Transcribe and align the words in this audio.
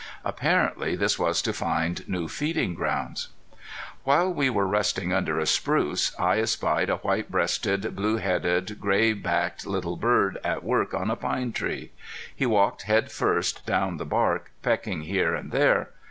Apparently 0.25 0.95
this 0.95 1.19
was 1.19 1.43
to 1.43 1.53
find 1.53 2.09
new 2.09 2.27
feeding 2.27 2.73
grounds. 2.73 3.27
[Illustration: 3.27 3.53
BEAR 3.53 3.53
IN 3.53 3.83
SIGHT 3.83 4.01
ACROSS 4.01 4.03
CANYON] 4.05 4.25
While 4.25 4.33
we 4.33 4.49
were 4.49 4.67
resting 4.77 5.13
under 5.13 5.39
a 5.39 5.45
spruce 5.45 6.19
I 6.19 6.39
espied 6.39 6.89
a 6.89 6.95
white 6.97 7.29
breasted, 7.29 7.95
blue 7.95 8.17
headed, 8.17 8.79
gray 8.79 9.13
backed 9.13 9.67
little 9.67 9.97
bird 9.97 10.39
at 10.43 10.63
work 10.63 10.95
on 10.95 11.11
a 11.11 11.15
pine 11.15 11.51
tree. 11.51 11.91
He 12.35 12.47
walked 12.47 12.81
head 12.89 13.11
first 13.11 13.63
down 13.67 13.97
the 13.97 14.05
bark, 14.05 14.49
pecking 14.63 15.01
here 15.03 15.35
and 15.35 15.51
there. 15.51 15.89